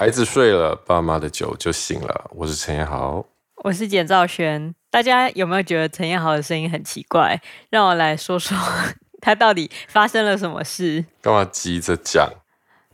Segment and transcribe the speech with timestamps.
[0.00, 2.30] 孩子睡了，爸妈的酒就醒了。
[2.30, 3.26] 我是陈彦豪，
[3.64, 4.72] 我是简兆轩。
[4.92, 7.42] 大家有没有觉得陈彦豪的声音很奇怪？
[7.68, 8.56] 让我来说说
[9.20, 11.04] 他到底发生了什么事。
[11.20, 12.30] 干嘛急着讲？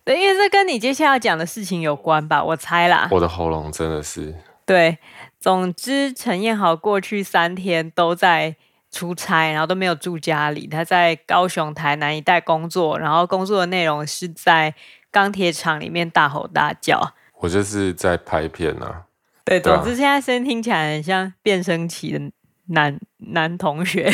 [0.03, 2.43] 对，因为这跟你接下来要讲的事情有关吧？
[2.43, 3.07] 我猜啦。
[3.11, 4.35] 我的喉咙真的是……
[4.65, 4.97] 对，
[5.39, 8.57] 总之陈彦豪过去三天都在
[8.91, 10.67] 出差，然后都没有住家里。
[10.67, 14.75] 他在高雄、台南一带工作，然后工作的内容是在。
[15.15, 19.05] 钢铁厂里面大吼大叫，我就是在拍片啊。
[19.45, 22.33] 对，总之现在声音听起来很像变声期的
[22.67, 24.13] 男男同学。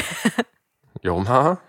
[1.00, 1.60] 有吗？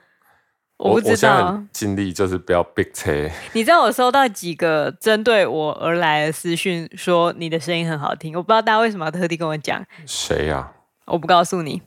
[0.75, 1.63] 我不知道。
[1.71, 3.29] 尽力就是不要逼车。
[3.53, 8.35] 你知道我收到几个针对我而来的私讯，说你的声音很好听。
[8.35, 9.81] 我不知道大家为什么要特地跟我讲。
[10.05, 10.73] 谁呀？
[11.05, 11.81] 我不告诉你。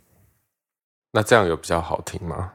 [1.12, 2.53] 那这样有比较好听吗？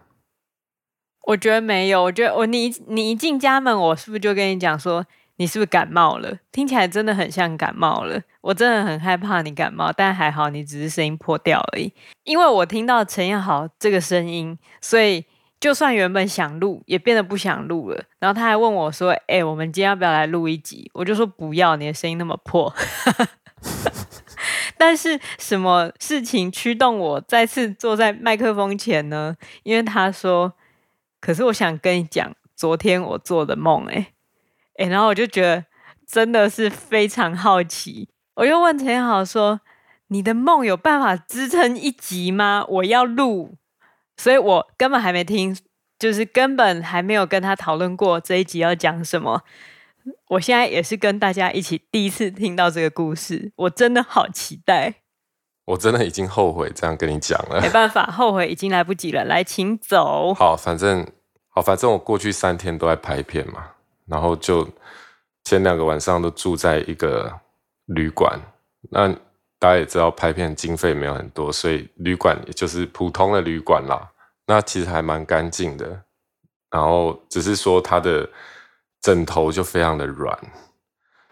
[1.30, 6.36] 我觉得没有，我觉得我你你一进家门，我是不是就跟你讲说你是不是感冒了？
[6.52, 11.94] 听起来真的很像感冒了，我真的很害怕你感冒，但还好你只是声音破掉而已。
[12.24, 15.24] 因为我听到陈彦豪这个声音，所以
[15.60, 18.04] 就算原本想录，也变得不想录了。
[18.18, 22.74] 然后他还问我说：“哎、我们今天要不要来录一集？”我就说：“不要，你的声音那么破。
[24.80, 29.36] ”但是什么事情驱动我再次坐在麦克风前呢？
[29.62, 30.52] 因为他说。
[31.20, 34.14] 可是我想跟你讲，昨天我做的梦，哎，
[34.76, 35.66] 哎，然后我就觉得
[36.08, 39.62] 真的是非常好奇，我又问陈彦豪说
[40.08, 42.66] ：“你的梦有办法支撑一集吗？
[42.68, 43.56] 我要录。”
[44.18, 45.56] 所以我根本还没听，
[45.98, 49.44] 就是根本还没有跟他讨论过这一集要讲什么。
[50.30, 54.99] 我现在也是跟大家一起第一次听到这个故事，我真的好期待。
[55.70, 59.24] 我真的已经后悔这样跟你讲了，没办法，后悔已经来不及了。
[59.26, 60.34] 来，请走。
[60.38, 61.06] 好，反正
[61.50, 63.68] 好，反正我过去三天都在拍片嘛，
[64.08, 64.68] 然后就
[65.44, 67.32] 前两个晚上都住在一个
[67.86, 68.40] 旅馆。
[68.90, 69.08] 那
[69.60, 74.10] 大家也知道，拍片经费没有很多，所以旅馆也就是普通的旅馆啦。
[74.48, 76.02] 那其实还蛮干净的，
[76.72, 78.28] 然后只是说它的
[79.04, 80.36] 枕头就非常的软，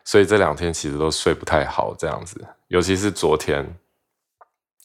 [0.05, 3.65] 所以这两天其实都睡不太好，这样子，尤其是昨天。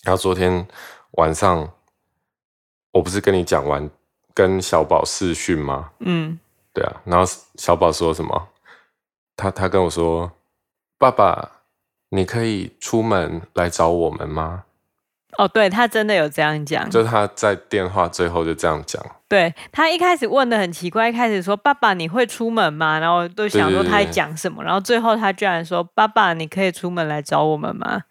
[0.05, 0.67] 然后昨天
[1.13, 1.73] 晚上，
[2.91, 3.89] 我不是跟你讲完
[4.35, 5.91] 跟小宝视讯吗？
[6.01, 6.39] 嗯，
[6.73, 7.01] 对啊。
[7.05, 7.25] 然后
[7.55, 8.49] 小宝说什么？
[9.37, 10.33] 他他跟我说
[10.99, 11.63] ：“爸爸，
[12.09, 14.65] 你可以出门来找我们吗？”
[15.39, 19.01] 哦，对，他真的有这样讲，就他在电话最后就这样讲。
[19.29, 28.03] 对，他一开始问的很奇怪，一开始说：“爸爸，你会出门吗？”然后都想说他在讲什么，然后最后他居然说：“爸爸，你可以出门来找我们吗？”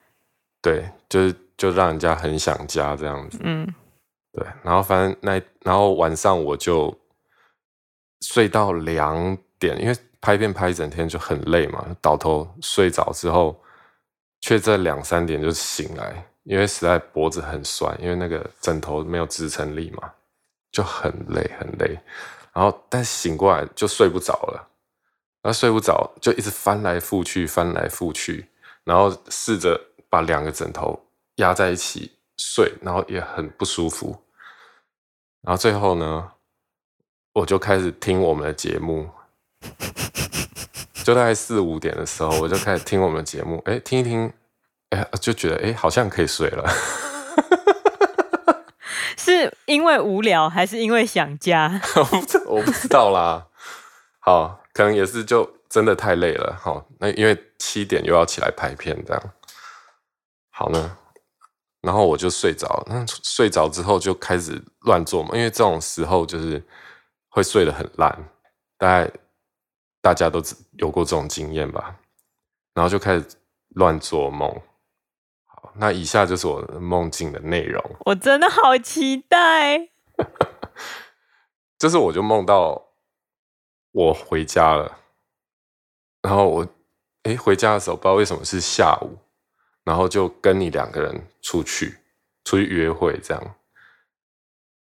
[0.64, 1.36] 对，就是。
[1.62, 3.72] 就让人家很想家这样子，嗯，
[4.32, 6.92] 对，然后反正那然后晚上我就
[8.22, 13.62] 睡到两点，因为拍片拍一整天就很累嘛，倒头睡着之后，
[14.40, 20.12] 却在两三点就醒来，因为实在脖子很酸，因为那个枕头没有支撑力嘛，
[20.72, 21.96] 就很累很累，
[22.54, 24.68] 然后但醒过来就睡不着了，
[25.44, 28.50] 然后睡不着就一直翻来覆去翻来覆去，
[28.84, 29.80] 然后试着
[30.10, 31.00] 把两个枕头。
[31.36, 34.24] 压在一起睡，然后也很不舒服。
[35.42, 36.32] 然后最后呢，
[37.34, 39.10] 我就开始听我们的节目，
[41.04, 43.62] 就大概四五点的时候，我就开始听我们的节目。
[43.66, 44.32] 哎，听一听，
[44.90, 46.70] 哎，就觉得哎，好像可以睡了。
[49.18, 51.82] 是因为无聊，还是因为想家？
[52.46, 53.48] 我不知道啦。
[54.20, 56.56] 好，可能也是就真的太累了。
[56.60, 59.24] 好，那因为七点又要起来拍片，这样。
[60.52, 60.98] 好呢。
[61.82, 66.64] 然后我就睡着，那睡着之后就开始乱做梦，因为这种时候就是
[67.30, 68.30] 会睡得很烂，
[68.78, 69.12] 大概
[70.02, 70.42] 大家都
[70.78, 71.98] 有过这种经验吧。
[72.74, 73.26] 然后就开始
[73.76, 74.50] 乱做梦。
[75.46, 77.84] 好，那以下就是我的梦境的内容。
[78.06, 79.90] 我真的好期待。
[81.78, 82.82] 就是我就梦到
[83.92, 85.00] 我回家了，
[86.22, 86.68] 然后我
[87.24, 89.18] 哎回家的时候不知道为什么是下午。
[89.84, 91.98] 然后就跟你两个人出去，
[92.44, 93.56] 出去约会这样。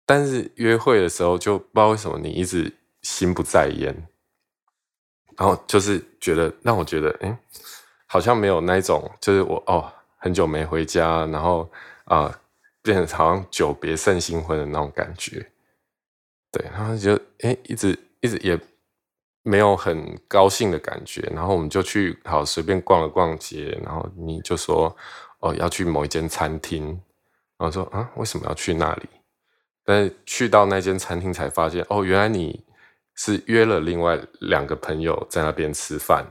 [0.06, 3.95] 但是约会的时候就不知道为什么你一直心不在焉，
[5.38, 7.38] 然后就是觉得让我觉得，哎，
[8.07, 11.71] 好像没有那种，就是我哦很久没回家，然后
[12.06, 12.39] 啊、
[12.81, 15.51] 变成好像久别胜新婚的那种感觉。
[16.51, 18.59] 对，然后就哎一直一直也。
[19.44, 24.96] 没有很高兴的感觉，然后我们就去好随便逛了逛街，然后你就说
[25.40, 26.88] 哦要去某一间餐厅，
[27.58, 29.10] 然后说啊为什么要去那里？
[29.84, 32.64] 但是去到那间餐厅才发现哦原来你
[33.16, 36.26] 是约了另外两个朋友在那边吃饭，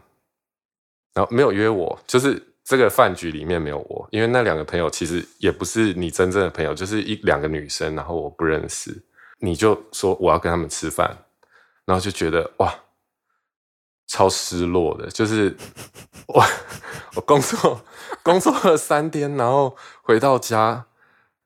[1.12, 8.96] 然后没有约我，就是这个饭局里面没有我，因为那两个朋友其实也不是你真正的朋友，就是一两个女生，然后我不认识，
[9.40, 11.16] 你就说我要跟他们吃饭，
[11.84, 12.72] 然后就觉得哇，
[14.10, 15.56] 超失落的，就是
[16.26, 16.42] 我
[17.14, 17.80] 我工作
[18.24, 20.84] 工作了三天，然后回到家，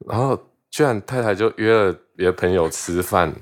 [0.07, 3.35] 然后居然太太就约了别的朋友吃饭，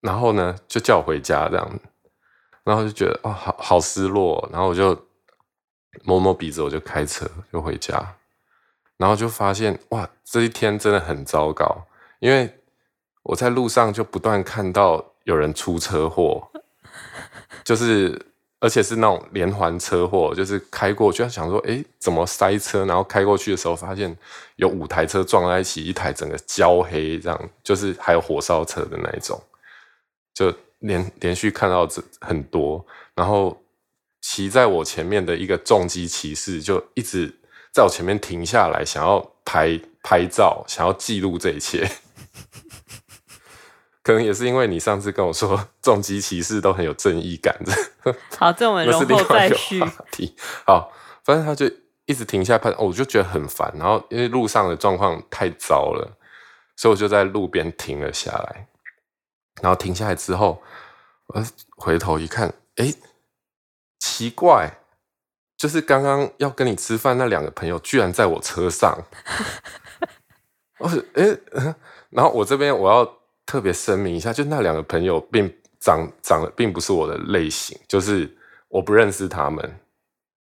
[0.00, 1.80] 然后呢就叫我回家这样，
[2.64, 4.98] 然后就觉得哦好好失落，然后我就。
[6.04, 8.14] 摸摸鼻子，我就开车就回家，
[8.96, 11.84] 然后就发现哇，这一天真的很糟糕，
[12.20, 12.60] 因为
[13.24, 16.48] 我在路上就不断看到有人出车祸，
[17.64, 18.24] 就是
[18.60, 22.86] 而且是那种连环车祸，就是开过去，想说哎，怎么塞车？
[22.86, 24.16] 然后开过去的时候，发现
[24.56, 29.42] 有五台车撞在一起，一台整个焦黑，这样就是还有火烧车的那一种，
[30.32, 32.86] 就连连续看到这很多，
[33.16, 33.60] 然后。
[34.22, 37.34] 骑在我前面的一个重机骑士就一直
[37.72, 41.90] 在我前面停下来，想要拍拍照，想要记录这一切。
[44.02, 48.14] 可能也是因为你上次跟我说重机骑士都很有正义感的。
[48.38, 49.82] 好，这我们容后再续。
[50.66, 50.92] 好，
[51.24, 51.70] 反正他就
[52.06, 53.72] 一直停下来拍，我就觉得很烦。
[53.76, 56.16] 然后因为路上的状况太糟了，
[56.76, 58.68] 所以我就在路边停了下来。
[59.62, 60.62] 然后停下来之后，
[61.26, 61.44] 我
[61.76, 62.94] 回头一看，哎。
[64.02, 64.78] 奇怪，
[65.58, 68.98] 就是刚刚要跟你吃饭那两个朋友，居然在我车上。
[70.80, 71.36] 我说，哎，
[72.08, 73.04] 然后我这边我要
[73.50, 78.32] 特别声明一下，就那两个朋友并长长得并不是我的类型，就是
[78.68, 79.80] 我不认识他们，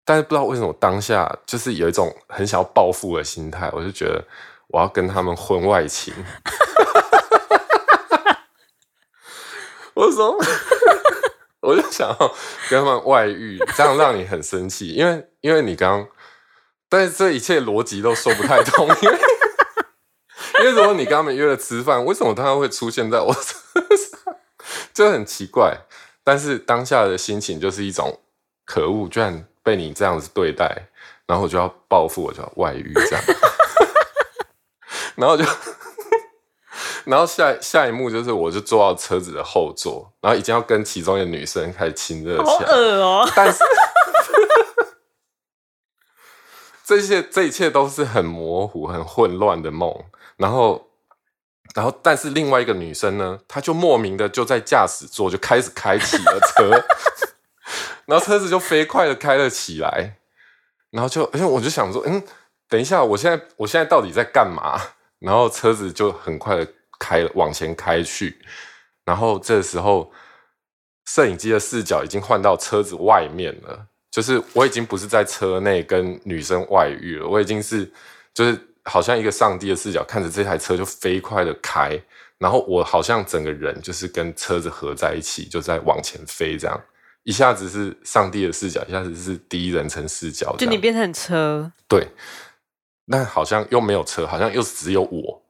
[0.04, 4.24] 但是不知道为什么当下就是有一种很想要报复的心态，我就觉得
[4.68, 6.14] 我要跟他们婚外情。
[9.94, 10.38] 我说。
[11.66, 12.34] 我就想要
[12.68, 16.08] 跟他们外遇，这样让你很生气，因为因为你刚刚，
[16.90, 19.18] 但是这一切逻辑都说不太通，因 为
[20.60, 23.40] 因为什么你跟他们约了吃饭，为什么他会出现在我车
[23.96, 24.36] 上，
[24.94, 25.78] 就很奇怪。
[26.22, 28.20] 但是当下的心情就是一种
[28.64, 30.88] 可恶，居然被你这样子对待，
[31.26, 33.24] 然后我就要报复，我就要外遇这样，
[35.16, 35.44] 然后就。
[37.04, 42.46] 然后下下一幕就是，我就坐到车子的后座，然后已经要跟其中一个女生开始亲热起来。
[42.46, 43.30] 好恶哦！
[43.36, 43.58] 但是
[46.82, 49.94] 这些这一切都是很模糊、很混乱的梦。
[50.36, 50.88] 然后，
[51.74, 56.70] 然后，但是另外一个女生呢，她就莫名的就在驾驶座就开始开启了车，
[58.06, 60.16] 然后车子就飞快的开了起来。
[60.90, 62.22] 然后就，哎我就想说，嗯，
[62.68, 64.80] 等一下，我现在我现在到底在干嘛？
[65.20, 66.66] 然后车子就很快的。
[66.96, 68.38] 开往前开去，
[69.04, 70.10] 然后这时候
[71.06, 77.92] 摄影机的视角已经换到车子外面了，就是我已经不是在车内跟女生外遇了，我已经是
[78.32, 81.98] 就是好像一个上帝的视角看着这台车就飞快的开，
[82.38, 86.80] 然后我好像整个人就是跟车子合在一起，就在往前飞，这样
[87.22, 92.06] 一下子是上帝的视角，一下子是第一人称视角，就你变成车，对，
[93.06, 95.42] 那好像又没有车，好像又只有我。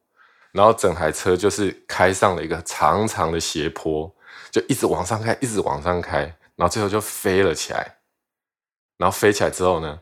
[0.53, 4.09] 然后整台车就是开上了一个长长的斜坡，
[4.53, 6.21] 就一直往上开，一直往上开，
[6.55, 7.97] 然后最后就飞了起来。
[8.97, 9.99] 然后飞起来之后呢，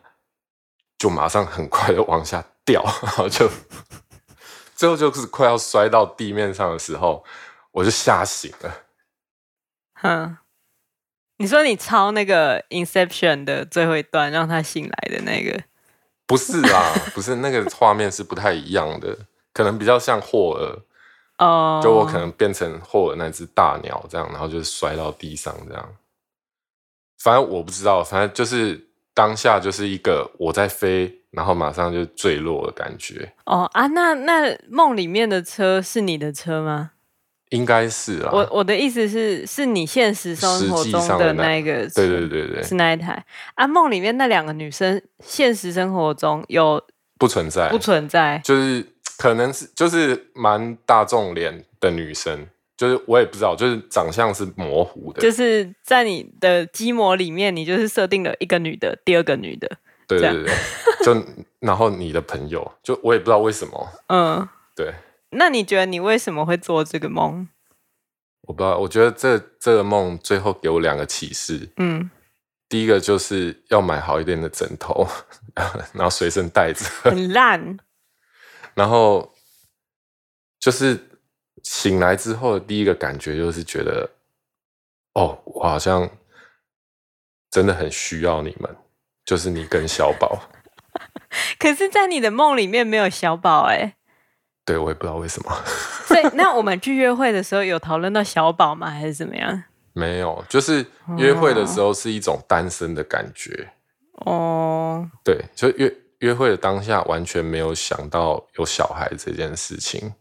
[1.03, 3.51] 就马上很快的往下掉， 然后就
[4.77, 7.25] 最后就是快要摔到地面上的时候，
[7.73, 8.83] 我就吓醒了。
[9.95, 10.39] 哼，
[11.39, 15.65] 你说你抄那个《Inception》的最后一段，让他醒来的那个？
[16.25, 19.27] 不是啦， 不是那个画面是不太一样的。
[19.53, 21.83] 可能比较像霍尔，哦，oh.
[21.83, 25.97] 就我可能变成霍尔那只大鸟这样，然后就是摔到地上这样。
[27.19, 33.33] 反正我不知道，反正就是当下就是一个我在飞，然后马上就坠落的感觉。
[33.47, 36.93] 哦、oh, 啊，那那梦里面的车是你的车吗？
[37.51, 38.31] 应该是啊。
[38.33, 43.67] 我我的意思是，是你现实生活中的那一个车，对对对对，是那一台啊。
[43.67, 46.83] 梦里面那两个女生，现实生活中有
[47.19, 47.69] 不存在？
[47.69, 48.87] 不存在，就是。
[49.19, 52.49] 可能是就是蛮大众脸的女生，
[52.83, 55.23] 就是我也不知道，就是长相是模糊的。
[55.23, 59.71] 就是在你的机模里面，你就是设定了一个女的，第二个女的。
[60.09, 60.53] 对对对，
[61.05, 61.25] 就
[61.61, 63.89] 然后你的朋友，就我也不知道为什么。
[64.11, 64.93] 嗯，对。
[65.31, 67.49] 那你觉得你为什么会做这个梦？
[68.41, 71.71] 我不知道，我觉得这这个梦最后给我两个启示。
[71.77, 72.11] 嗯，
[72.69, 75.07] 第一个就是要买好一点的枕头，
[75.95, 76.85] 然后随身带着。
[76.85, 77.79] 很烂。
[78.75, 79.33] 然后
[80.59, 80.99] 就是
[81.63, 84.11] 醒来之后的第一个感觉就是觉得，
[85.15, 86.09] 哦，我好像
[87.51, 88.77] 真的很需要你们，
[89.25, 90.51] 就是你跟小宝。
[91.59, 93.95] 可是，在你的梦里面没有小宝哎。
[94.65, 95.51] 对，我也不知道为什么。
[96.07, 98.91] 所以，那我们去约会的时候有讨论到小宝吗？
[98.91, 99.65] 还是怎么样？
[99.95, 103.73] 没有，就是约会的时候是一种单身的感觉。
[104.27, 105.11] 哦。
[105.25, 110.15] 对，就约约会的当下完全没有想到有小孩这件事情。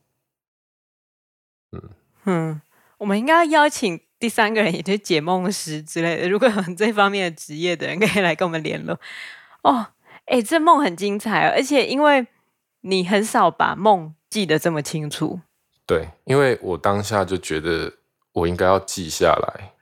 [1.71, 1.89] 嗯
[2.25, 2.61] 嗯，
[2.97, 6.27] 我们应该要邀请第三个人，也就是解梦师之类的。
[6.29, 8.99] 如果有这方面的职业的人，可以来跟我们联络。
[9.63, 9.87] 哦，
[10.25, 12.27] 哎，这梦很精彩哦，而且因为
[12.81, 14.13] 你很少把梦。
[14.31, 15.41] 记得这么清楚，
[15.85, 17.91] 对，因为我当下就觉得
[18.31, 19.73] 我应该要记下来。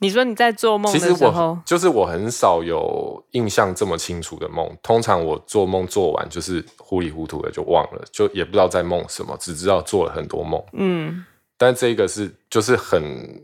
[0.00, 4.68] 你说你在做梦的时候，其实我就是我很少有印象这么清楚的梦。
[4.82, 10.62] 通常我做梦做完就是糊里糊涂的就忘了，就也不知道在梦什么，只知道做了很多梦。
[10.72, 11.24] 嗯，
[11.56, 13.42] 但这个是就是很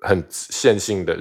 [0.00, 1.18] 很线性的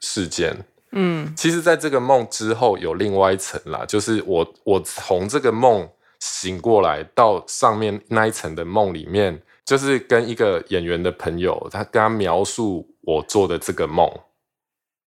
[0.00, 0.56] 事件。
[0.92, 5.88] 嗯，其实在这个梦之后有另外一层啦，就是我我从这个梦。
[6.18, 14.08] 醒过来到上面那一层的梦里面，就是跟一个演员的朋友，他跟他描述我做的这个梦。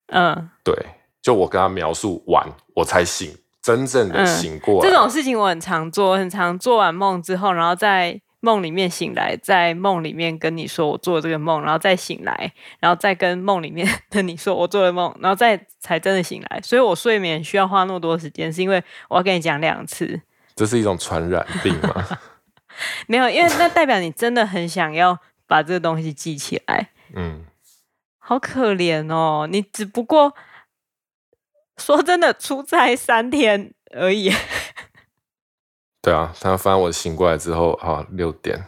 [0.07, 0.75] 嗯，对，
[1.21, 4.79] 就我跟他描述完，我才醒，真正的醒过来。
[4.81, 16.59] 嗯，这种事情我很常做，很常做完梦之后，然后在梦里面醒来，在梦里面跟你说我做这个梦，然后再醒来，然后再跟梦里面的你说我做的梦，然后再才真的醒来。
[16.61, 20.19] 所以我睡眠需要花那么多时间，是因为我要跟你讲两次。
[20.55, 22.05] 这是一种传染病吗？
[23.07, 26.89] 没有，因为那代表你真的很想要把这个东西记起来。
[27.13, 27.45] 嗯，
[28.17, 30.33] 好可怜哦，你只不过
[31.77, 34.31] 说真的出差三天而已。
[36.01, 38.65] 对啊，他发现我醒过来之后啊，六点，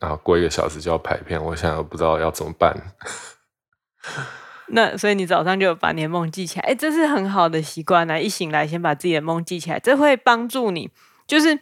[0.00, 2.74] 然后过一个小时就要排片，我现在不知道要怎么办。
[4.68, 8.20] 那所以你早上就把你的梦记起来，哎，这是很好的习惯呢。
[8.20, 10.90] 一醒来先把自己的梦记起来，这会帮助你。
[11.26, 11.60] 就是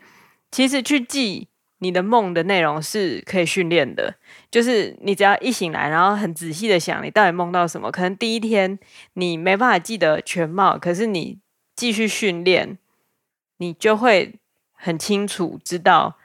[0.50, 1.49] 其实去记
[1.85, 4.14] 你的梦的内容是可以训练的。
[4.50, 7.93] 就是你只要一醒来，然后很仔细的想你到底梦到什么。
[7.93, 8.79] 可能第一天
[9.12, 11.38] 你没办法记得全貌，可是你
[11.76, 12.79] 继续训练，
[13.59, 14.37] 你就会
[14.73, 16.17] 很清楚知道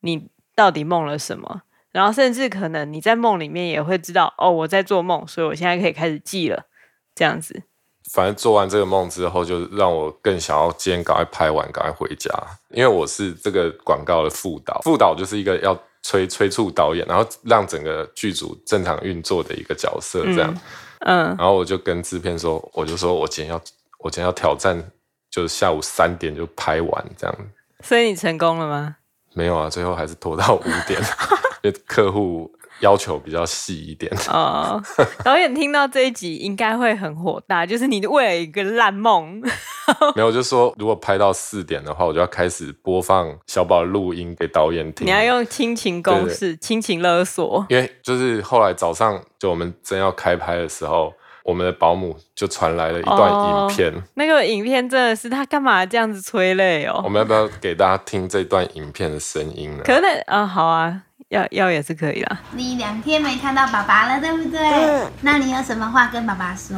[0.00, 1.62] 你到底梦了什么。
[1.90, 6.66] 然后甚至可能你在梦里面也会知道哦，我在做梦，所以我现在可以开始记了，
[7.14, 7.62] 这样子。
[8.12, 12.30] 反正做完这个梦之后，就让我更想要今天赶快拍完，赶快回家。
[12.70, 20.52] 因为我是这个广告的副导，副导就是一个要催催促导演，然后让整个剧组正常运作的一个角色，这样。
[20.52, 20.60] 嗯。
[21.06, 23.60] 嗯，然后我就跟制片说，我就说我今天要，
[23.98, 24.82] 我今天要挑战，
[25.30, 27.36] 就是下午三点就拍完这样。
[27.82, 28.96] 所以你成功了吗？
[29.34, 30.98] 没有啊，最后还是拖到五点。
[31.62, 32.50] 因为客户
[32.80, 34.82] 要求比较细一点哦。
[35.24, 39.40] 导演听到这一集应该会很火大， 就是你为了一个烂梦，
[40.14, 45.06] 没有，就说如果拍到四点的话，我就要开始播放小宝录音给导演听。
[45.06, 51.12] 你要用亲情公式、亲情勒索，因为就是后来早上就我们真要开拍的时候，
[51.44, 53.92] 我们的保姆就传来了一段影片。
[53.94, 57.02] 哦，那个影片真的是他干嘛这样子催泪哦？
[57.04, 59.82] 我们要不要给大家听这段影片的声音呢？
[59.84, 61.02] 可能啊，哦，好啊。
[61.34, 62.38] 要要也是可以啦。
[62.52, 64.60] 你两天没看到爸爸了，对不对？
[64.60, 65.10] 嗯。
[65.22, 66.76] 那你有什么话跟爸爸说？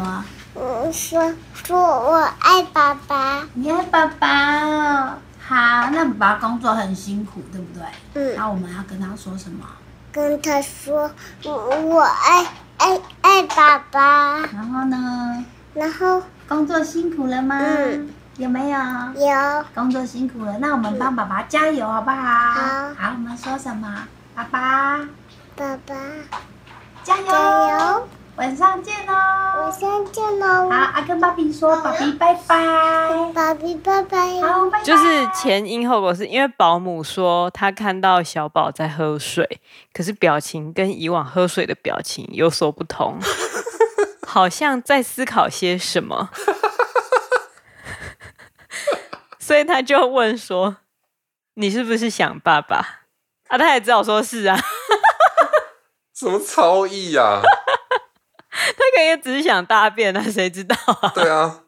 [0.55, 3.43] 我说说我爱爸爸。
[3.53, 5.13] 你爱爸爸哦。
[5.39, 7.85] 好，那爸爸工作很辛苦，对不对？
[8.15, 8.35] 嗯。
[8.37, 9.67] 那我们要跟他说什么？
[10.11, 11.11] 跟他说
[11.45, 12.47] 我我爱
[12.79, 14.39] 爱爱爸爸。
[14.55, 15.45] 然后呢？
[15.75, 17.59] 然后工作辛苦了吗？
[17.61, 18.09] 嗯。
[18.39, 18.79] 有没有？
[18.79, 19.65] 有。
[19.75, 22.17] 工作辛苦了，那我们帮爸爸加油，好不好？
[22.17, 22.95] 好。
[22.97, 23.87] 好，我们说什么？
[24.37, 24.99] 爸爸，
[25.57, 25.95] 爸爸，
[27.03, 27.25] 加油！
[27.25, 28.09] 加油！
[28.37, 29.63] 晚上见哦！
[29.63, 30.69] 晚上见哦！
[30.71, 34.19] 好，阿跟爸比说，爸比拜拜，爸比拜拜。
[34.43, 34.85] 好，拜拜。
[34.85, 39.59] 就是前因后果，是因为保姆说他看到小宝在喝水，
[39.95, 43.19] 可是表情跟以往喝水的表情有所不同，
[44.29, 46.29] 好像在思考些什么，
[49.41, 50.77] 所以他就问说
[51.57, 53.05] ：“你是不是想爸爸？”
[53.49, 54.59] 啊，他也知道说是啊，
[56.15, 57.41] 什么超意呀？
[58.51, 61.13] 他可能也只是想大便啊，谁知道啊？
[61.15, 61.61] 对啊，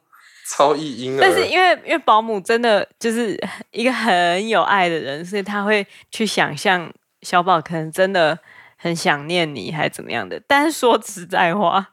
[0.48, 1.20] 超意婴儿。
[1.20, 3.38] 但是因为因为保姆真的就是
[3.70, 6.90] 一个很有爱的人，所以他会去想象
[7.22, 8.38] 小宝可能真的
[8.76, 10.40] 很想念你，还是怎么样的。
[10.46, 11.90] 但是说实在话，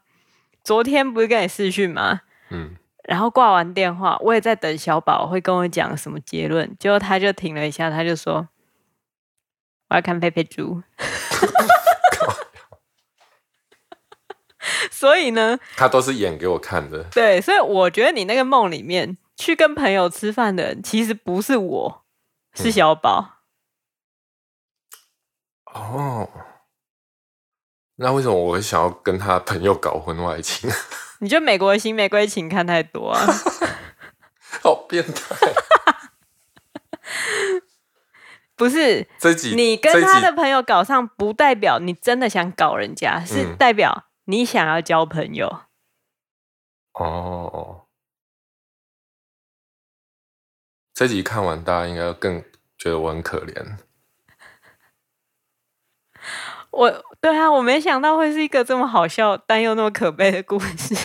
[0.64, 2.22] 昨天不是跟你视讯吗？
[2.50, 2.76] 嗯。
[3.04, 8.48] 然后挂完电话，我也在等小宝会跟我讲什么结论，结果他就停了一下，他就说。
[9.90, 10.82] 我要看佩佩猪，
[14.92, 17.04] 所以呢，他都是演给我看的。
[17.06, 22.06] 对，所以我觉得你那个梦里面去跟朋友吃饭的人，其实不是我，
[22.54, 23.44] 是小宝。
[25.76, 26.30] 嗯、哦，
[27.98, 30.70] 那为什么我会想要跟他朋友搞婚外情？
[31.20, 33.22] 你就美国的新玫瑰情看太多啊！
[34.64, 35.36] 好变态。
[38.58, 39.06] 不是，
[39.54, 45.64] 你跟他的朋友搞上，不代表你真的想搞人家，是代表你想要交朋友。
[46.98, 47.88] 嗯、哦，
[50.94, 52.42] 这集看完，大家应该更
[52.78, 53.76] 觉得我很可怜。
[56.72, 60.96] 我对啊，我没想到会是一个这么好笑但又那么可悲的故事。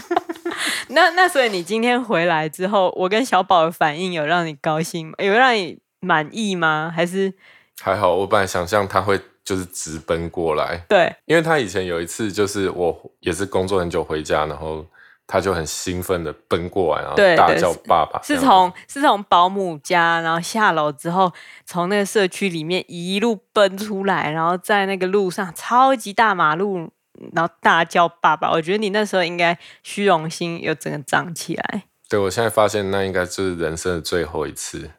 [0.88, 5.14] 那那所以你今天回来之后，我跟小宝的反应有让你高兴吗？
[5.18, 5.80] 有让你？
[6.00, 6.92] 满意吗？
[6.94, 7.32] 还是
[7.80, 8.14] 还好？
[8.14, 14.84] 我本来想象他会就是直奔过来，对，因为他以前有一次就是我也是工作很久回家，然后
[15.26, 18.20] 他就很兴奋的奔过来，然后大叫爸爸。
[18.22, 21.32] 是从是从保姆家，然后下楼之后，
[21.64, 26.90] 从那个社区里面一路奔出来，然后在那个路上超级大马路，
[27.32, 28.50] 然后大叫爸爸。
[28.50, 31.84] 我觉得你那时候应该虚荣心又整个涨起来。
[32.08, 34.90] 对，我现在发现那应该就是人生的最后一次。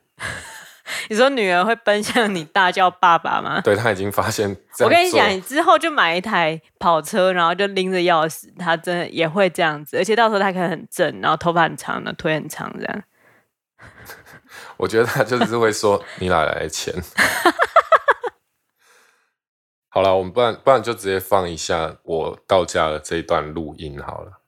[1.10, 3.62] 你说女儿会奔向你大叫爸爸吗？
[3.62, 4.55] 对，他已经发现。
[4.79, 9.98] 我跟你讲，你之后就买一台跑车，然后就拎着钥匙，他真的也会这样子。
[9.98, 13.03] 而且到时候他可能很正，然后头发很长的，腿很长这样。
[14.77, 16.93] 我觉得他就是会说：“你哪来的钱？”
[19.89, 24.41] 好了，我们不然不然就直接放一下我到家的这一段录音好了。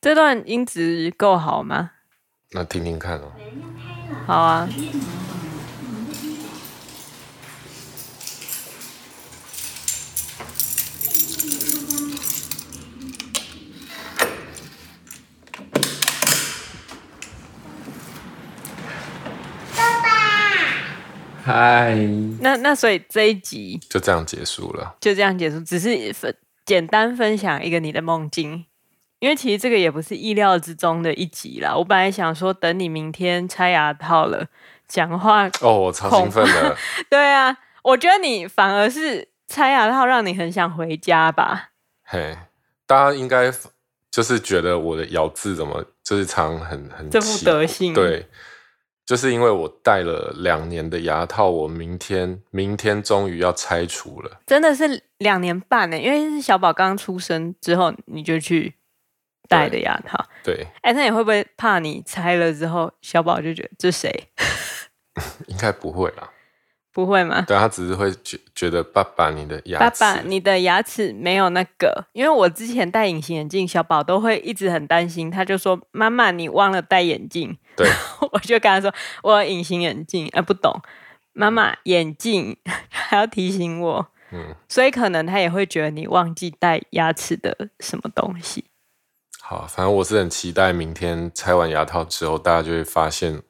[0.00, 1.90] 这段音质够好吗？
[2.52, 3.32] 那听听看哦。
[4.26, 4.68] 好啊。
[21.46, 21.94] 嗨，
[22.40, 28.66] 那那所以这一集就这样结束了，就这样结束，只是分简单分享一个你的梦境，
[29.20, 31.72] 因为其实这个也不是意料之中的一集啦。
[31.76, 34.44] 我本来想说等你明天拆牙套了，
[34.88, 36.76] 讲话哦，我超兴奋的，
[37.08, 41.68] 对啊，我觉得你反而是拆牙套让你很想回家吧？
[42.02, 42.36] 嘿，
[42.88, 43.52] 大家应该
[44.10, 48.26] 就是觉得我的咬字怎么就是常很很这副德性，对。
[49.06, 58.74] 就是因为我戴了两年的牙套，我明天明天终于要拆除了，真的是两年半呢，因为是小宝刚出生之后你就去
[59.48, 60.26] 戴的牙套。
[60.42, 64.10] 对，哎，那你会不会怕你拆了之后，小宝就觉得这谁？
[65.46, 66.30] 应该不会啦。
[66.92, 67.44] 不会吗？
[67.46, 77.86] 对，他只是会觉觉得爸爸你的牙齿，爸爸你的牙齿没有那个，因为我之前戴隐形眼镜，小宝都会一直很担心，他就说妈妈你忘了戴眼镜，对，
[78.32, 80.80] 我就跟他说我有隐形眼镜，哎不懂，
[81.32, 82.56] 妈妈眼镜
[82.88, 88.64] 还要提醒我，嗯，所以可能他也会觉得你忘记戴牙齿的什么东西。
[89.40, 93.42] 好，反正我是很期待明天拆完牙套之后，大家就会发现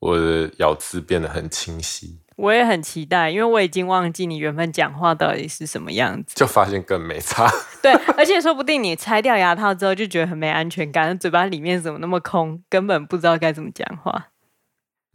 [0.00, 2.20] 我的咬字变得很清晰。
[2.36, 7.48] 我也很期待，因为我已经忘记你原本讲话到底是什么样子，就发现更没差。
[7.82, 14.28] 对，而且说不定你拆掉牙套之后就觉得很没安全感，嘴巴里面怎么那么空，根本不知道该怎么讲话，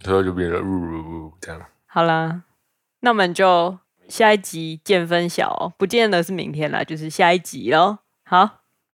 [0.04, 1.62] 之后就变成呜呜呜这样。
[1.86, 2.44] 好啦，
[3.02, 3.78] 那我们就
[4.08, 8.00] 下一集见分晓哦，不见得是明天啦，就是下一集喽。
[8.24, 8.59] 好。